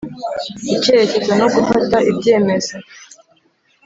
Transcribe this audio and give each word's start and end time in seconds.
Icyerekezo 0.75 1.31
no 1.39 1.47
gufata 1.55 1.97
ibyemezo 2.11 2.75